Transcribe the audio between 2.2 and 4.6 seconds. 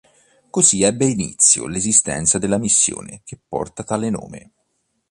della missione che porta tale nome.